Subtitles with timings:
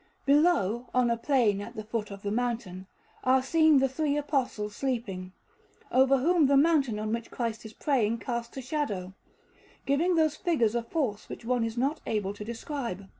[0.25, 2.87] Below, on a plain at the foot of the mountain,
[3.23, 5.31] are seen the three Apostles sleeping,
[5.91, 9.13] over whom the mountain on which Christ is praying casts a shadow,
[9.85, 13.09] giving those figures a force which one is not able to describe.